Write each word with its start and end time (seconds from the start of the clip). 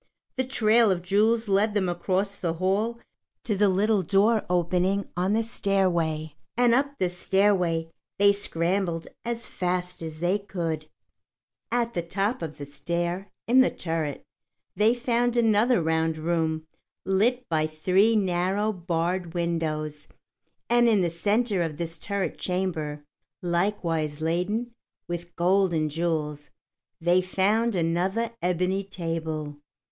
The 0.35 0.45
trail 0.45 0.89
of 0.89 1.03
jewels 1.03 1.47
led 1.47 1.75
them 1.75 1.87
across 1.87 2.35
the 2.35 2.53
hall 2.53 2.97
to 3.43 3.55
the 3.55 3.69
little 3.69 4.01
door 4.01 4.43
opening 4.49 5.07
on 5.15 5.33
the 5.33 5.43
stairway, 5.43 6.33
and 6.57 6.73
up 6.73 6.97
this 6.97 7.15
stairway 7.15 7.91
they 8.17 8.33
scrambled 8.33 9.07
as 9.23 9.45
fast 9.45 10.01
as 10.01 10.19
they 10.19 10.39
could 10.39 10.81
go. 10.81 10.87
At 11.71 11.93
the 11.93 12.01
top 12.01 12.41
of 12.41 12.57
the 12.57 12.65
stair, 12.65 13.29
in 13.47 13.61
the 13.61 13.69
turret, 13.69 14.23
they 14.75 14.95
found 14.95 15.37
another 15.37 15.83
round 15.83 16.17
room 16.17 16.65
lit 17.05 17.47
by 17.47 17.67
three 17.67 18.15
narrow, 18.15 18.73
barred 18.73 19.35
windows, 19.35 20.07
and 20.67 20.89
in 20.89 21.01
the 21.01 21.11
centre 21.11 21.61
of 21.61 21.77
this 21.77 21.99
turret 21.99 22.39
chamber, 22.39 23.05
likewise 23.43 24.19
laden 24.19 24.73
with 25.07 25.35
gold 25.35 25.75
and 25.75 25.91
jewels, 25.91 26.49
they 26.99 27.21
found 27.21 27.75
another 27.75 28.31
ebony 28.41 28.83
table. 28.83 29.57